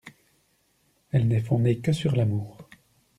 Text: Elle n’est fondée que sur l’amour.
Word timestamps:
Elle 1.11 1.27
n’est 1.27 1.41
fondée 1.41 1.79
que 1.79 1.91
sur 1.93 2.15
l’amour. 2.15 2.57